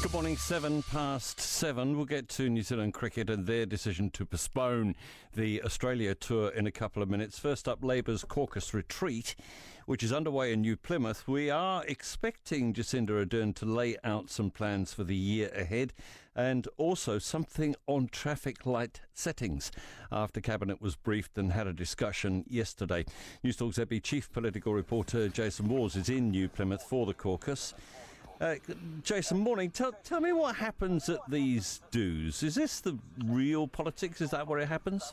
Good 0.00 0.12
morning, 0.12 0.36
seven 0.36 0.84
past 0.84 1.40
seven. 1.40 1.96
We'll 1.96 2.06
get 2.06 2.28
to 2.30 2.48
New 2.48 2.62
Zealand 2.62 2.94
cricket 2.94 3.28
and 3.28 3.44
their 3.46 3.66
decision 3.66 4.10
to 4.10 4.24
postpone 4.24 4.94
the 5.34 5.60
Australia 5.64 6.14
tour 6.14 6.50
in 6.50 6.68
a 6.68 6.70
couple 6.70 7.02
of 7.02 7.10
minutes. 7.10 7.36
First 7.40 7.66
up, 7.66 7.82
Labour's 7.82 8.22
caucus 8.22 8.72
retreat, 8.72 9.34
which 9.86 10.04
is 10.04 10.12
underway 10.12 10.52
in 10.52 10.60
New 10.60 10.76
Plymouth. 10.76 11.26
We 11.26 11.50
are 11.50 11.84
expecting 11.86 12.72
Jacinda 12.72 13.26
Ardern 13.26 13.56
to 13.56 13.66
lay 13.66 13.96
out 14.04 14.30
some 14.30 14.52
plans 14.52 14.94
for 14.94 15.02
the 15.02 15.16
year 15.16 15.50
ahead 15.52 15.92
and 16.36 16.68
also 16.76 17.18
something 17.18 17.74
on 17.88 18.06
traffic 18.06 18.64
light 18.64 19.00
settings 19.14 19.72
after 20.12 20.40
Cabinet 20.40 20.80
was 20.80 20.94
briefed 20.94 21.36
and 21.36 21.52
had 21.52 21.66
a 21.66 21.72
discussion 21.72 22.44
yesterday. 22.46 23.04
Newstalk 23.44 23.74
ZB 23.74 24.00
Chief 24.04 24.30
Political 24.30 24.74
Reporter 24.74 25.28
Jason 25.28 25.66
Walls 25.66 25.96
is 25.96 26.08
in 26.08 26.30
New 26.30 26.48
Plymouth 26.48 26.84
for 26.84 27.04
the 27.04 27.14
caucus. 27.14 27.74
Uh, 28.40 28.54
Jason, 29.02 29.38
morning. 29.38 29.70
Tell, 29.70 29.92
tell 30.04 30.20
me 30.20 30.32
what 30.32 30.54
happens 30.56 31.08
at 31.08 31.18
these 31.28 31.80
dues. 31.90 32.42
Is 32.44 32.54
this 32.54 32.80
the 32.80 32.96
real 33.24 33.66
politics? 33.66 34.20
Is 34.20 34.30
that 34.30 34.46
where 34.46 34.60
it 34.60 34.68
happens? 34.68 35.12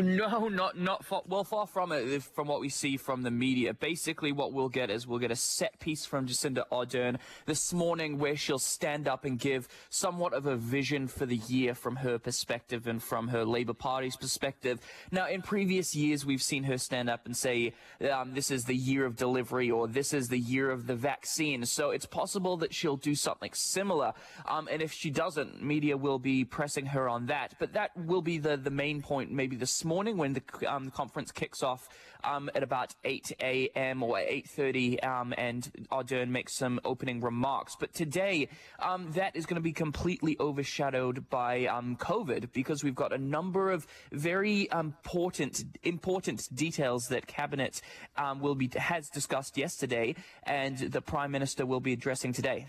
No, 0.00 0.46
not 0.46 0.78
not 0.78 1.04
far, 1.04 1.22
well 1.26 1.42
far 1.42 1.66
from 1.66 1.90
it. 1.90 2.22
From 2.22 2.46
what 2.46 2.60
we 2.60 2.68
see 2.68 2.96
from 2.96 3.22
the 3.22 3.32
media, 3.32 3.74
basically 3.74 4.30
what 4.30 4.52
we'll 4.52 4.68
get 4.68 4.90
is 4.90 5.08
we'll 5.08 5.18
get 5.18 5.32
a 5.32 5.36
set 5.36 5.80
piece 5.80 6.06
from 6.06 6.28
Jacinda 6.28 6.62
Ardern 6.70 7.16
this 7.46 7.72
morning, 7.72 8.18
where 8.18 8.36
she'll 8.36 8.60
stand 8.60 9.08
up 9.08 9.24
and 9.24 9.40
give 9.40 9.66
somewhat 9.90 10.34
of 10.34 10.46
a 10.46 10.54
vision 10.54 11.08
for 11.08 11.26
the 11.26 11.38
year 11.48 11.74
from 11.74 11.96
her 11.96 12.16
perspective 12.16 12.86
and 12.86 13.02
from 13.02 13.26
her 13.28 13.44
Labour 13.44 13.74
Party's 13.74 14.16
perspective. 14.16 14.78
Now, 15.10 15.26
in 15.26 15.42
previous 15.42 15.96
years, 15.96 16.24
we've 16.24 16.42
seen 16.42 16.62
her 16.64 16.78
stand 16.78 17.10
up 17.10 17.26
and 17.26 17.36
say, 17.36 17.72
um, 18.08 18.34
"This 18.34 18.52
is 18.52 18.66
the 18.66 18.76
year 18.76 19.04
of 19.04 19.16
delivery," 19.16 19.68
or 19.68 19.88
"This 19.88 20.14
is 20.14 20.28
the 20.28 20.38
year 20.38 20.70
of 20.70 20.86
the 20.86 20.94
vaccine." 20.94 21.66
So 21.66 21.90
it's 21.90 22.06
possible 22.06 22.56
that 22.58 22.72
she'll 22.72 22.96
do 22.96 23.16
something 23.16 23.50
similar. 23.52 24.12
Um, 24.46 24.68
and 24.70 24.80
if 24.80 24.92
she 24.92 25.10
doesn't, 25.10 25.60
media 25.60 25.96
will 25.96 26.20
be 26.20 26.44
pressing 26.44 26.86
her 26.86 27.08
on 27.08 27.26
that. 27.26 27.56
But 27.58 27.72
that 27.72 27.96
will 27.96 28.22
be 28.22 28.38
the 28.38 28.56
the 28.56 28.70
main 28.70 29.02
point, 29.02 29.32
maybe 29.32 29.56
the 29.56 29.66
morning 29.88 30.18
when 30.18 30.34
the, 30.34 30.42
um, 30.72 30.90
conference 30.90 31.32
kicks 31.32 31.62
off 31.62 31.88
um, 32.22 32.50
at 32.54 32.62
about 32.62 32.94
8 33.04 33.32
a.m. 33.40 34.02
or 34.02 34.16
8.30 34.16 35.04
um, 35.06 35.34
and 35.38 35.70
Ardern 35.90 36.28
makes 36.28 36.56
some 36.56 36.78
opening 36.84 37.20
remarks. 37.20 37.74
But 37.78 37.94
today, 37.94 38.48
um, 38.78 39.10
that 39.12 39.34
is 39.34 39.46
going 39.46 39.56
to 39.56 39.62
be 39.62 39.72
completely 39.72 40.36
overshadowed 40.38 41.30
by 41.30 41.66
um, 41.66 41.96
COVID 41.96 42.52
because 42.52 42.84
we've 42.84 42.94
got 42.94 43.12
a 43.12 43.18
number 43.18 43.70
of 43.70 43.86
very 44.12 44.68
important, 44.70 45.64
important 45.82 46.42
details 46.54 47.06
that 47.08 47.26
Cabinet 47.26 47.80
um, 48.16 48.40
will 48.40 48.54
be 48.54 48.70
has 48.76 49.08
discussed 49.08 49.56
yesterday 49.56 50.14
and 50.42 50.76
the 50.78 51.00
Prime 51.00 51.30
Minister 51.30 51.64
will 51.64 51.80
be 51.80 51.94
addressing 51.94 52.32
today. 52.32 52.66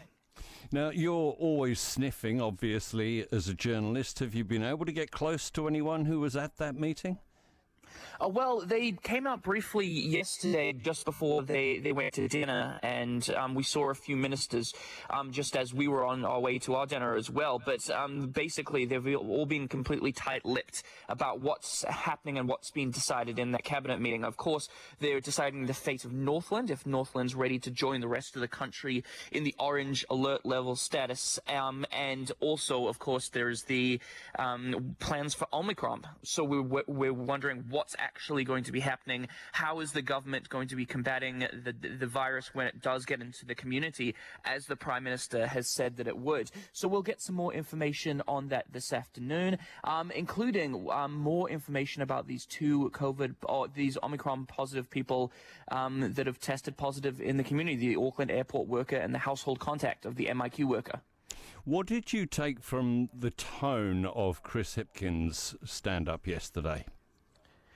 Now, 0.72 0.92
you're 0.92 1.31
always 1.39 1.80
sniffing, 1.80 2.39
obviously, 2.39 3.25
as 3.31 3.48
a 3.48 3.56
journalist. 3.56 4.20
Have 4.20 4.36
you 4.36 4.44
been 4.44 4.64
able 4.64 4.86
to 4.86 4.92
get 4.92 5.09
close 5.09 5.50
to 5.52 5.67
anyone 5.67 6.06
who 6.06 6.20
was 6.20 6.36
at 6.36 6.58
that 6.58 6.76
meeting? 6.76 7.17
Uh, 8.20 8.28
well, 8.28 8.62
they 8.62 8.92
came 8.92 9.26
out 9.28 9.42
briefly 9.42 9.88
yesterday, 9.88 10.73
just 10.73 11.06
before 11.06 11.42
they, 11.42 11.80
they 11.80 11.92
went 11.92 12.14
to 12.14 12.28
dinner, 12.28 12.80
and 12.84 13.30
um, 13.32 13.56
we 13.56 13.64
saw 13.64 13.90
a 13.90 13.94
few 13.95 14.16
ministers 14.16 14.73
um, 15.09 15.32
just 15.32 15.56
as 15.56 15.73
we 15.73 15.88
were 15.88 16.06
on 16.06 16.26
our 16.26 16.40
way 16.40 16.60
to 16.60 16.76
our 16.76 16.86
dinner 16.86 17.16
as 17.16 17.30
well. 17.30 17.62
But 17.64 17.90
um, 17.90 18.30
basically, 18.30 18.86
they've 18.86 19.16
all 19.16 19.45
been 19.45 19.67
completely 19.67 20.12
tight-lipped 20.12 20.84
about 21.08 21.42
what's 21.42 21.84
happening 21.84 22.38
and 22.38 22.48
what's 22.48 22.72
been 22.72 22.92
decided 22.92 23.40
in 23.40 23.52
that 23.52 23.64
cabinet 23.64 24.02
meeting. 24.02 24.23
Of 24.23 24.38
course, 24.38 24.70
they're 25.00 25.22
deciding 25.22 25.66
the 25.66 25.73
fate 25.73 26.06
of 26.06 26.12
Northland, 26.12 26.70
if 26.72 26.86
Northland's 26.86 27.36
ready 27.36 27.60
to 27.60 27.72
join 27.72 28.02
the 28.02 28.08
rest 28.08 28.36
of 28.36 28.42
the 28.42 28.48
country 28.48 29.04
in 29.32 29.44
the 29.44 29.56
orange 29.60 30.06
alert 30.10 30.45
level 30.45 30.76
status, 30.76 31.40
um, 31.48 31.86
and 31.92 32.32
also, 32.40 32.88
of 32.88 33.00
course, 33.00 33.30
there's 33.30 33.64
the 33.64 34.00
um, 34.38 34.95
plans 35.00 35.34
for 35.34 35.48
Omicron. 35.54 36.02
So 36.23 36.44
we're 36.44 36.84
we're 36.88 37.14
wondering 37.14 37.64
what's 37.80 37.95
actually 37.97 38.44
going 38.44 38.66
to 38.66 38.73
be 38.73 38.81
happening. 38.81 39.26
How 39.54 39.80
is 39.80 39.93
the 39.93 40.02
government 40.02 40.49
going 40.49 40.67
to 40.67 40.76
be 40.76 40.86
combating 40.86 41.39
the, 41.39 41.73
the 41.98 42.08
virus 42.08 42.54
when 42.54 42.67
it 42.67 42.81
does 42.81 43.05
get 43.05 43.21
into 43.21 43.45
the 43.45 43.55
community, 43.55 44.15
as 44.43 44.65
the 44.65 44.76
Prime 44.76 45.02
Minister 45.02 45.48
has 45.48 45.70
said 45.70 45.95
that 45.95 46.05
it 46.05 46.17
would? 46.17 46.52
So 46.73 46.89
we'll 46.89 47.04
get 47.04 47.21
some 47.21 47.37
more 47.37 47.54
information 47.54 48.21
on 48.27 48.49
that 48.49 48.65
this 48.70 48.92
afternoon, 48.92 49.59
um, 49.86 50.11
including 50.11 50.89
um, 50.92 51.15
more 51.15 51.49
information 51.49 52.02
about 52.02 52.27
these 52.27 52.45
two 52.45 52.92
COVID 52.93 53.36
or 53.43 53.70
these 53.70 53.98
Omicron 54.04 54.45
positive 54.48 54.89
people 54.89 55.31
um, 55.71 56.11
that 56.15 56.27
have 56.27 56.42
tested 56.42 56.75
positive 56.75 57.21
in 57.21 57.37
the 57.37 57.45
community, 57.45 57.77
the 57.77 57.95
Auckland 57.95 58.30
airport 58.30 58.67
worker 58.67 58.98
and 58.98 59.15
the 59.15 59.20
household 59.20 59.59
contact 59.59 60.05
of 60.05 60.17
the 60.17 60.25
MIQ 60.25 60.65
worker. 60.65 60.99
What 61.64 61.87
did 61.87 62.11
you 62.11 62.25
take 62.25 62.61
from 62.61 63.08
the 63.17 63.31
tone 63.31 64.05
of 64.05 64.43
Chris 64.43 64.75
Hipkins' 64.75 65.55
stand 65.65 66.09
up 66.09 66.27
yesterday? 66.27 66.83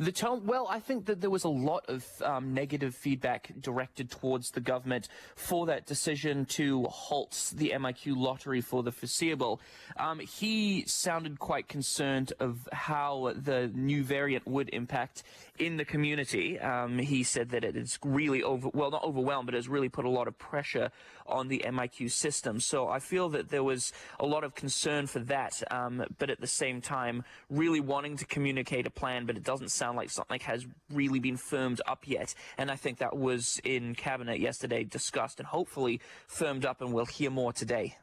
The 0.00 0.12
tone, 0.12 0.46
well, 0.46 0.66
I 0.66 0.80
think 0.80 1.04
that 1.06 1.20
there 1.20 1.28
was 1.28 1.44
a 1.44 1.50
lot 1.50 1.84
of 1.88 2.06
um, 2.24 2.54
negative 2.54 2.94
feedback 2.94 3.52
directed 3.60 4.10
towards 4.10 4.50
the 4.50 4.60
government 4.62 5.08
for 5.36 5.66
that 5.66 5.84
decision 5.84 6.46
to 6.46 6.84
halt 6.84 7.52
the 7.54 7.72
MIQ 7.74 8.16
lottery 8.16 8.62
for 8.62 8.82
the 8.82 8.92
foreseeable. 8.92 9.60
Um, 9.98 10.18
he 10.18 10.84
sounded 10.86 11.38
quite 11.38 11.68
concerned 11.68 12.32
of 12.40 12.66
how 12.72 13.34
the 13.36 13.70
new 13.74 14.02
variant 14.02 14.46
would 14.48 14.70
impact 14.70 15.22
in 15.58 15.76
the 15.76 15.84
community. 15.84 16.58
Um, 16.58 16.98
he 16.98 17.22
said 17.22 17.50
that 17.50 17.62
it 17.62 17.76
is 17.76 17.98
really 18.02 18.42
over, 18.42 18.70
well, 18.72 18.90
not 18.90 19.04
overwhelmed, 19.04 19.48
but 19.48 19.54
has 19.54 19.68
really 19.68 19.90
put 19.90 20.06
a 20.06 20.10
lot 20.10 20.28
of 20.28 20.38
pressure 20.38 20.90
on 21.26 21.48
the 21.48 21.62
MIQ 21.66 22.10
system. 22.10 22.58
So 22.58 22.88
I 22.88 23.00
feel 23.00 23.28
that 23.28 23.50
there 23.50 23.62
was 23.62 23.92
a 24.18 24.24
lot 24.24 24.44
of 24.44 24.54
concern 24.54 25.06
for 25.06 25.18
that, 25.18 25.62
um, 25.70 26.02
but 26.18 26.30
at 26.30 26.40
the 26.40 26.46
same 26.46 26.80
time, 26.80 27.22
really 27.50 27.80
wanting 27.80 28.16
to 28.16 28.24
communicate 28.24 28.86
a 28.86 28.90
plan, 28.90 29.26
but 29.26 29.36
it 29.36 29.44
doesn't 29.44 29.60
doesn't 29.60 29.68
sound 29.90 29.96
like 29.96 30.10
something 30.10 30.40
has 30.40 30.66
really 30.92 31.18
been 31.18 31.36
firmed 31.36 31.80
up 31.86 32.06
yet. 32.06 32.34
And 32.58 32.70
I 32.70 32.76
think 32.76 32.98
that 32.98 33.16
was 33.16 33.60
in 33.64 33.94
cabinet 33.94 34.38
yesterday 34.38 34.84
discussed 34.84 35.40
and 35.40 35.46
hopefully 35.48 36.00
firmed 36.28 36.64
up, 36.64 36.80
and 36.80 36.92
we'll 36.92 37.06
hear 37.06 37.30
more 37.30 37.52
today. 37.52 37.96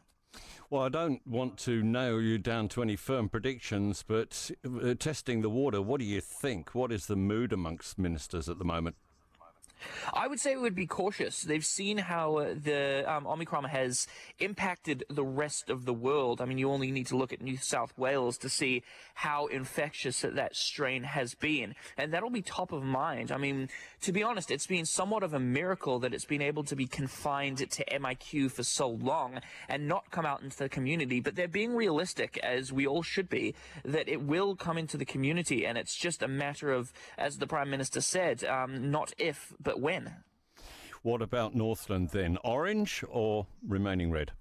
Well, 0.69 0.83
I 0.83 0.89
don't 0.89 1.25
want 1.25 1.57
to 1.59 1.81
nail 1.81 2.21
you 2.21 2.37
down 2.37 2.67
to 2.69 2.81
any 2.81 2.97
firm 2.97 3.29
predictions, 3.29 4.03
but 4.05 4.51
uh, 4.65 4.95
testing 4.95 5.41
the 5.41 5.49
water, 5.49 5.81
what 5.81 5.99
do 5.99 6.05
you 6.05 6.19
think? 6.19 6.75
What 6.75 6.91
is 6.91 7.05
the 7.05 7.15
mood 7.15 7.53
amongst 7.53 7.97
ministers 7.97 8.49
at 8.49 8.59
the 8.59 8.65
moment? 8.65 8.97
I 10.13 10.27
would 10.27 10.39
say 10.39 10.55
we 10.55 10.61
would 10.61 10.75
be 10.75 10.87
cautious. 10.87 11.41
They've 11.41 11.65
seen 11.65 11.97
how 11.97 12.37
uh, 12.37 12.55
the 12.61 13.03
um, 13.11 13.27
Omicron 13.27 13.65
has 13.65 14.07
impacted 14.39 15.03
the 15.09 15.23
rest 15.23 15.69
of 15.69 15.85
the 15.85 15.93
world. 15.93 16.41
I 16.41 16.45
mean, 16.45 16.57
you 16.57 16.69
only 16.71 16.91
need 16.91 17.07
to 17.07 17.17
look 17.17 17.33
at 17.33 17.41
New 17.41 17.57
South 17.57 17.93
Wales 17.97 18.37
to 18.39 18.49
see 18.49 18.83
how 19.13 19.47
infectious 19.47 20.21
that 20.21 20.55
strain 20.55 21.03
has 21.03 21.33
been. 21.33 21.75
And 21.97 22.13
that'll 22.13 22.29
be 22.29 22.41
top 22.41 22.71
of 22.71 22.83
mind. 22.83 23.31
I 23.31 23.37
mean, 23.37 23.69
to 24.01 24.11
be 24.11 24.23
honest, 24.23 24.51
it's 24.51 24.67
been 24.67 24.85
somewhat 24.85 25.23
of 25.23 25.33
a 25.33 25.39
miracle 25.39 25.99
that 25.99 26.13
it's 26.13 26.25
been 26.25 26.41
able 26.41 26.63
to 26.65 26.75
be 26.75 26.85
confined 26.85 27.57
to 27.57 27.85
MIQ 27.85 28.51
for 28.51 28.63
so 28.63 28.89
long 28.89 29.39
and 29.67 29.87
not 29.87 30.11
come 30.11 30.25
out 30.25 30.41
into 30.41 30.57
the 30.57 30.69
community. 30.69 31.19
But 31.19 31.35
they're 31.35 31.47
being 31.47 31.75
realistic, 31.75 32.37
as 32.43 32.71
we 32.71 32.85
all 32.87 33.03
should 33.03 33.29
be, 33.29 33.55
that 33.85 34.07
it 34.07 34.21
will 34.21 34.55
come 34.55 34.77
into 34.77 34.97
the 34.97 35.05
community. 35.05 35.65
And 35.65 35.77
it's 35.77 35.95
just 35.95 36.21
a 36.21 36.27
matter 36.27 36.71
of, 36.71 36.91
as 37.17 37.37
the 37.37 37.47
Prime 37.47 37.69
Minister 37.69 38.01
said, 38.01 38.43
um, 38.43 38.91
not 38.91 39.13
if, 39.17 39.53
but 39.67 39.81
when. 39.81 40.09
What 41.01 41.21
about 41.21 41.53
Northland 41.53 42.11
then? 42.11 42.37
Orange 42.41 43.03
or 43.09 43.47
remaining 43.67 44.11
red? 44.11 44.31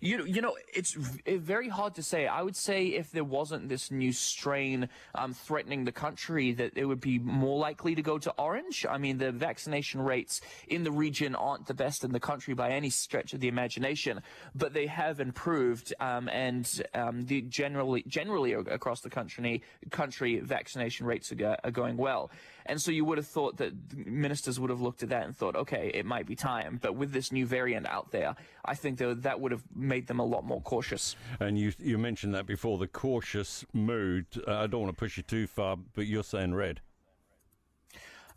You 0.00 0.24
you 0.24 0.40
know 0.40 0.56
it's 0.72 0.94
very 0.94 1.68
hard 1.68 1.94
to 1.94 2.02
say. 2.02 2.26
I 2.26 2.42
would 2.42 2.56
say 2.56 2.86
if 2.86 3.10
there 3.10 3.24
wasn't 3.24 3.68
this 3.68 3.90
new 3.90 4.12
strain 4.12 4.88
um, 5.14 5.32
threatening 5.32 5.84
the 5.84 5.92
country, 5.92 6.52
that 6.52 6.76
it 6.76 6.84
would 6.84 7.00
be 7.00 7.18
more 7.18 7.58
likely 7.58 7.94
to 7.94 8.02
go 8.02 8.18
to 8.18 8.32
orange. 8.38 8.86
I 8.88 8.98
mean, 8.98 9.18
the 9.18 9.32
vaccination 9.32 10.00
rates 10.00 10.40
in 10.68 10.84
the 10.84 10.92
region 10.92 11.34
aren't 11.34 11.66
the 11.66 11.74
best 11.74 12.04
in 12.04 12.12
the 12.12 12.20
country 12.20 12.54
by 12.54 12.70
any 12.70 12.90
stretch 12.90 13.34
of 13.34 13.40
the 13.40 13.48
imagination, 13.48 14.20
but 14.54 14.72
they 14.72 14.86
have 14.86 15.20
improved, 15.20 15.94
um, 16.00 16.28
and 16.28 16.82
um, 16.94 17.24
the 17.26 17.42
generally 17.42 18.04
generally 18.06 18.52
across 18.52 19.00
the 19.00 19.10
country 19.10 19.62
country 19.90 20.40
vaccination 20.40 21.06
rates 21.06 21.32
are, 21.32 21.36
go, 21.36 21.56
are 21.64 21.70
going 21.70 21.96
well. 21.96 22.30
And 22.66 22.80
so 22.80 22.90
you 22.90 23.04
would 23.04 23.18
have 23.18 23.26
thought 23.26 23.58
that 23.58 23.72
ministers 23.94 24.58
would 24.58 24.70
have 24.70 24.80
looked 24.80 25.02
at 25.02 25.10
that 25.10 25.24
and 25.24 25.36
thought, 25.36 25.54
okay, 25.54 25.90
it 25.92 26.06
might 26.06 26.26
be 26.26 26.34
time. 26.34 26.78
But 26.80 26.96
with 26.96 27.12
this 27.12 27.30
new 27.30 27.44
variant 27.46 27.86
out 27.86 28.10
there, 28.10 28.36
I 28.64 28.74
think 28.74 28.98
that 28.98 29.22
that 29.22 29.40
would 29.40 29.52
have 29.52 29.62
made 29.84 30.06
them 30.06 30.18
a 30.18 30.24
lot 30.24 30.44
more 30.44 30.60
cautious. 30.60 31.16
And 31.40 31.58
you 31.58 31.72
you 31.78 31.98
mentioned 31.98 32.34
that 32.34 32.46
before 32.46 32.78
the 32.78 32.88
cautious 32.88 33.64
mood. 33.72 34.26
Uh, 34.46 34.54
I 34.54 34.66
don't 34.66 34.82
want 34.82 34.94
to 34.94 34.98
push 34.98 35.16
you 35.16 35.22
too 35.22 35.46
far, 35.46 35.76
but 35.94 36.06
you're 36.06 36.24
saying 36.24 36.54
red. 36.54 36.80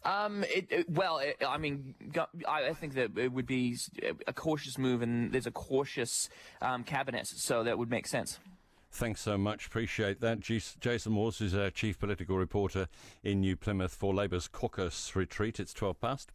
Um, 0.03 0.43
it, 0.43 0.67
it, 0.69 0.89
well, 0.89 1.17
it, 1.17 1.37
I 1.45 1.57
mean, 1.57 1.93
I 2.47 2.71
think 2.73 2.93
that 2.93 3.17
it 3.17 3.31
would 3.31 3.47
be 3.47 3.75
a 4.25 4.31
cautious 4.31 4.77
move, 4.77 5.01
and 5.01 5.33
there's 5.33 5.47
a 5.47 5.51
cautious 5.51 6.29
um, 6.61 6.83
cabinet, 6.83 7.27
so 7.27 7.63
that 7.63 7.77
would 7.77 7.89
make 7.89 8.07
sense. 8.07 8.39
Thanks 8.89 9.21
so 9.21 9.37
much. 9.37 9.67
Appreciate 9.67 10.21
that. 10.21 10.39
Jason 10.39 11.15
Walls 11.15 11.41
is 11.41 11.53
our 11.53 11.69
chief 11.69 11.99
political 11.99 12.37
reporter 12.37 12.87
in 13.21 13.41
New 13.41 13.57
Plymouth 13.57 13.93
for 13.93 14.13
Labour's 14.13 14.47
caucus 14.47 15.13
retreat. 15.15 15.59
It's 15.59 15.73
12 15.73 15.99
past. 15.99 16.31